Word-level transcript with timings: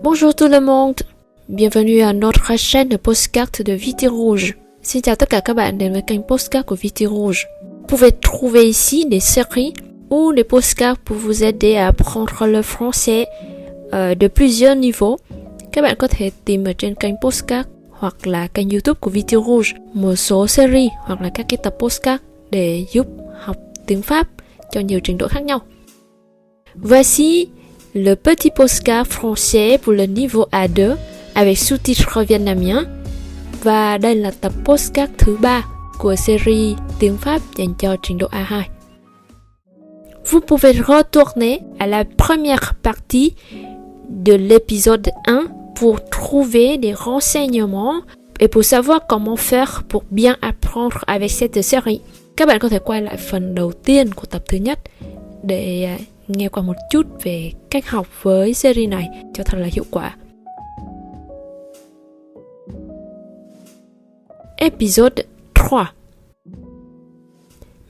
Bonjour 0.00 0.34
tout 0.34 0.48
le 0.48 0.58
monde, 0.58 0.94
bienvenue 1.50 2.00
à 2.00 2.14
notre 2.14 2.56
chaîne 2.56 2.88
de 2.88 2.96
postcard 2.96 3.50
de 3.62 3.74
Viti 3.74 4.06
Rouge. 4.06 4.54
Xin 4.82 5.02
chào 5.02 5.16
các 5.16 5.54
bạn 5.54 5.78
đến 5.78 5.92
với 5.92 6.02
postcard 6.28 6.66
của 6.66 6.76
Viti 6.76 7.06
Rouge. 7.06 7.38
Vous 7.62 7.86
pouvez 7.88 8.10
trouver 8.22 8.64
ici 8.64 9.04
des 9.04 9.20
séries 9.20 9.72
ou 10.10 10.32
des 10.32 10.44
postcards 10.44 10.96
pour 11.04 11.18
vous 11.18 11.44
aider 11.44 11.76
à 11.76 11.88
apprendre 11.88 12.46
le 12.46 12.62
français 12.62 13.26
euh, 13.92 14.14
de 14.18 14.28
plusieurs 14.28 14.76
niveaux. 14.76 15.16
Các 15.72 15.82
bạn 15.82 15.96
có 15.98 16.08
thể 16.08 16.30
tìm 16.44 16.64
ở 16.64 16.72
trên 16.72 16.94
kênh 16.94 17.14
postcard 17.22 17.68
hoặc 17.90 18.26
là 18.26 18.46
kênh 18.46 18.70
youtube 18.70 18.98
Viti 19.12 19.36
Rouge 19.36 19.70
một 19.92 20.16
số 20.16 20.46
hoặc 20.98 21.20
là 21.20 21.30
các 21.34 21.46
tập 21.62 21.74
postcard 21.78 22.22
để 22.50 22.84
giúp 22.92 23.06
học 23.40 23.56
tiếng 23.86 24.02
Pháp 24.02 24.28
cho 24.72 24.80
nhiều 24.80 25.00
trình 25.04 25.18
độ 25.18 25.28
khác. 25.28 25.42
Voici 26.74 27.46
le 27.94 28.14
petit 28.14 28.50
postcard 28.50 29.06
français 29.06 29.78
pour 29.78 29.92
le 29.92 30.04
niveau 30.04 30.46
A2 30.52 30.96
avec 31.34 31.58
sous-titres 31.58 32.22
vietnamien 32.22 32.84
và 33.62 33.98
đây 33.98 34.14
là 34.14 34.30
tập 34.40 34.52
postcard 34.64 35.12
thứ 35.18 35.36
ba 35.40 35.66
của 35.98 36.16
series 36.16 36.76
tiếng 36.98 37.16
Pháp 37.16 37.42
dành 37.56 37.74
cho 37.78 37.96
trình 38.02 38.18
độ 38.18 38.28
A2. 38.28 38.62
Vous 40.30 40.40
pouvez 40.40 40.72
retourner 40.72 41.58
à 41.78 41.86
la 41.86 42.04
première 42.04 42.74
partie 42.82 43.34
de 44.24 44.36
l'épisode 44.36 45.10
1 45.26 45.46
pour 45.80 45.98
trouver 46.10 46.76
des 46.78 46.94
renseignements 46.94 48.02
et 48.40 48.48
pour 48.48 48.64
savoir 48.64 49.06
comment 49.08 49.36
faire 49.36 49.82
pour 49.88 50.02
bien 50.10 50.36
apprendre 50.40 51.04
avec 51.06 51.30
cette 51.30 51.62
série. 51.62 52.00
Các 52.36 52.48
bạn 52.48 52.58
có 52.58 52.68
thể 52.68 52.78
quay 52.78 53.02
lại 53.02 53.16
phần 53.16 53.54
đầu 53.54 53.72
tiên 53.72 54.14
của 54.14 54.26
tập 54.26 54.42
thứ 54.48 54.58
nhất 54.58 54.78
để 55.42 55.98
nghe 56.32 56.48
qua 56.48 56.62
một 56.62 56.76
chút 56.90 57.06
về 57.22 57.52
cách 57.70 57.88
học 57.88 58.06
với 58.22 58.54
series 58.54 58.90
này 58.90 59.08
cho 59.34 59.44
thật 59.46 59.58
là 59.58 59.68
hiệu 59.72 59.84
quả. 59.90 60.16
Episode 64.56 65.22
3 65.70 65.92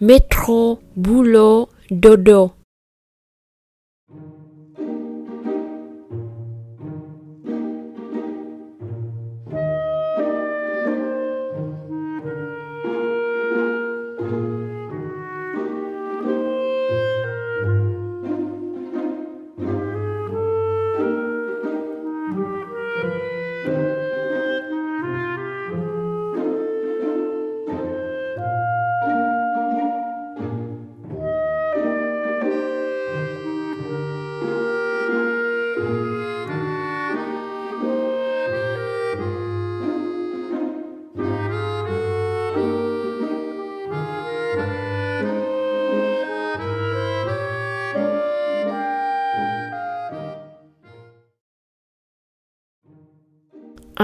Métro, 0.00 0.74
boulot, 0.94 1.68
dodo. 2.02 2.61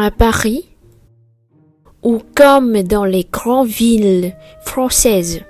À 0.02 0.10
Paris 0.10 0.68
ou 2.02 2.20
comme 2.34 2.82
dans 2.82 3.04
les 3.04 3.24
grandes 3.24 3.68
villes 3.68 4.34
françaises. 4.60 5.42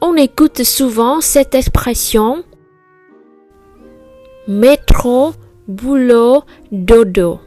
On 0.00 0.16
écoute 0.16 0.64
souvent 0.64 1.20
cette 1.20 1.54
expression 1.54 2.44
métro, 4.48 5.32
boulot, 5.68 6.42
dodo. 6.72 7.40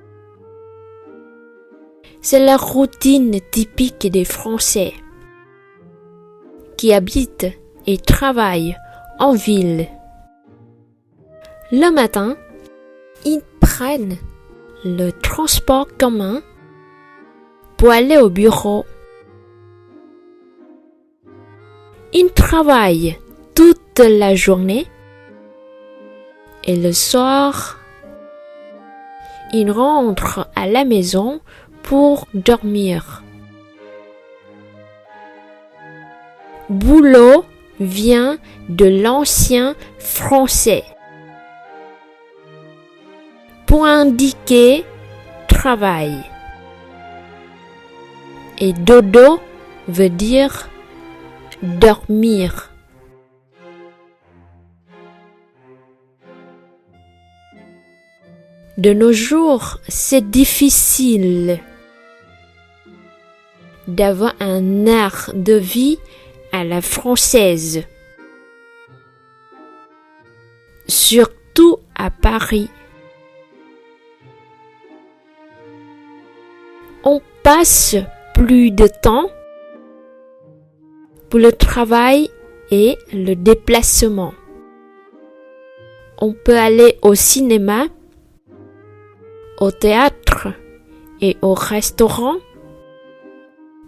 C'est 2.22 2.44
la 2.44 2.58
routine 2.58 3.40
typique 3.52 4.10
des 4.10 4.26
Français 4.26 4.94
qui 6.78 6.94
habitent 6.94 7.48
et 7.86 7.98
travaillent 7.98 8.76
en 9.20 9.34
ville. 9.34 9.88
Le 11.72 11.92
matin, 11.92 12.38
ils 13.26 13.42
prennent 13.60 14.18
le 14.86 15.10
transport 15.10 15.88
commun 15.98 16.44
pour 17.76 17.90
aller 17.90 18.18
au 18.18 18.30
bureau. 18.30 18.86
Ils 22.14 22.32
travaillent 22.32 23.18
toute 23.56 24.00
la 24.00 24.36
journée 24.36 24.86
et 26.66 26.76
le 26.76 26.94
soir, 26.94 27.80
ils 29.54 29.72
rentrent 29.72 30.48
à 30.56 30.68
la 30.68 30.86
maison 30.86 31.42
pour 31.82 32.28
dormir. 32.36 33.24
Boulot 36.70 37.44
vient 37.80 38.38
de 38.70 38.86
l'ancien 38.86 39.76
français 39.98 40.84
pour 43.76 43.88
indiquer 43.88 44.86
travail. 45.50 46.14
Et 48.58 48.72
dodo 48.72 49.42
veut 49.90 50.08
dire 50.08 50.70
dormir. 51.62 52.72
De 58.78 58.94
nos 58.94 59.12
jours, 59.12 59.82
c'est 59.90 60.32
difficile 60.32 61.60
d'avoir 63.90 64.36
un 64.40 64.88
art 64.88 65.32
de 65.34 65.56
vie 65.56 65.98
à 66.54 66.64
la 66.64 66.82
française, 66.82 67.84
surtout 70.88 71.80
à 71.94 72.10
Paris. 72.10 72.70
On 77.08 77.22
passe 77.44 77.96
plus 78.34 78.72
de 78.72 78.88
temps 78.88 79.30
pour 81.30 81.40
le 81.40 81.52
travail 81.52 82.32
et 82.72 82.98
le 83.14 83.36
déplacement. 83.36 84.34
On 86.18 86.34
peut 86.34 86.58
aller 86.58 86.98
au 87.04 87.14
cinéma, 87.14 87.86
au 89.60 89.70
théâtre 89.70 90.48
et 91.22 91.38
au 91.44 91.54
restaurant, 91.54 92.38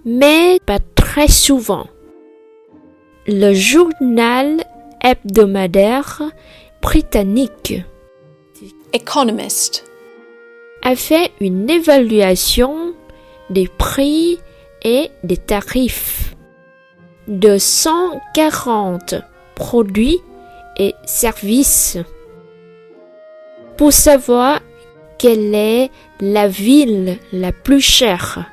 mais 0.05 0.59
pas 0.63 0.79
très 0.93 1.27
souvent. 1.27 1.87
Le 3.25 3.51
journal 3.53 4.63
hebdomadaire 5.01 6.21
britannique 6.83 7.81
Economist. 8.93 9.85
a 10.83 10.95
fait 10.95 11.31
une 11.41 11.67
évaluation 11.67 12.93
des 13.49 13.67
prix 13.67 14.39
et 14.83 15.11
des 15.23 15.37
tarifs. 15.37 16.35
de 17.27 17.57
140 17.57 19.15
produits 19.53 20.19
et 20.77 20.95
services. 21.05 21.97
Pour 23.75 23.91
savoir 23.91 24.61
quelle 25.17 25.53
est 25.53 25.89
la 26.21 26.47
ville 26.47 27.17
la 27.33 27.51
plus 27.51 27.81
chère 27.81 28.45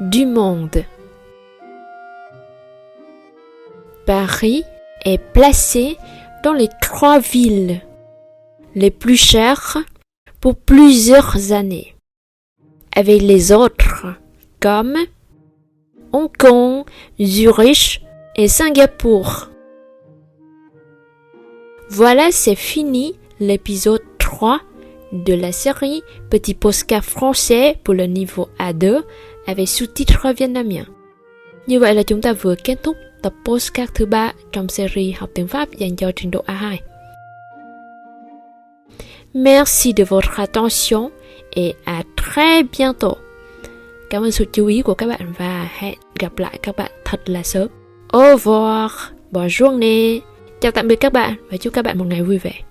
du 0.00 0.26
monde. 0.26 0.84
Paris 4.06 4.64
est 5.04 5.18
placé 5.18 5.98
dans 6.44 6.52
les 6.52 6.68
trois 6.80 7.18
villes 7.18 7.80
les 8.74 8.90
plus 8.90 9.16
chères 9.16 9.76
pour 10.40 10.56
plusieurs 10.56 11.52
années, 11.52 11.96
avec 12.98 13.22
les 13.22 13.52
autres 13.52 14.06
comme 14.58 14.96
Hong 16.12 16.28
Kong, 16.36 16.84
Zurich 17.20 18.02
et 18.34 18.48
Singapour. 18.48 19.50
Voilà, 21.90 22.32
c'est 22.32 22.56
fini 22.56 23.14
l'épisode 23.38 24.02
3 24.18 24.58
de 25.12 25.32
la 25.32 25.52
série 25.52 26.02
Petit 26.28 26.54
postcard 26.54 27.04
français 27.04 27.76
pour 27.84 27.94
le 27.94 28.06
niveau 28.06 28.48
A2 28.58 29.04
avec 29.46 29.68
sous-titres 29.68 30.34
vietnamien. 30.36 30.86
Như 31.66 31.80
vậy 31.80 31.94
là 31.94 32.02
chúng 32.02 32.22
ta 32.22 32.32
vừa 32.32 32.54
kết 32.64 32.82
thúc 32.82 32.96
tập 33.22 33.32
postcard 33.44 33.92
thứ 33.94 34.06
ba 34.06 34.32
trong 34.52 34.68
series 34.68 35.16
học 35.18 35.30
tiếng 35.34 35.48
Pháp 35.48 35.68
dành 35.78 35.96
cho 35.96 36.10
trình 36.16 36.30
độ 36.30 36.44
A2. 36.46 36.76
Merci 39.34 39.92
de 39.96 40.04
votre 40.04 40.42
attention 40.42 41.10
et 41.50 41.74
à 41.84 42.02
très 42.16 42.62
bientôt. 42.78 43.14
Cảm 44.10 44.22
ơn 44.22 44.30
sự 44.30 44.44
chú 44.52 44.66
ý 44.66 44.82
của 44.82 44.94
các 44.94 45.06
bạn 45.06 45.32
và 45.38 45.68
hẹn 45.72 45.94
gặp 46.18 46.38
lại 46.38 46.58
các 46.62 46.76
bạn 46.76 46.90
thật 47.04 47.28
là 47.28 47.42
sớm. 47.42 47.68
Au 48.08 48.22
revoir, 48.22 48.92
bonne 49.30 49.48
journée. 49.48 50.20
Chào 50.60 50.72
tạm 50.72 50.88
biệt 50.88 50.96
các 50.96 51.12
bạn 51.12 51.34
và 51.50 51.56
chúc 51.56 51.72
các 51.72 51.84
bạn 51.84 51.98
một 51.98 52.04
ngày 52.04 52.22
vui 52.22 52.38
vẻ. 52.38 52.67